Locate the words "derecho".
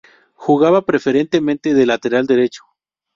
2.25-2.63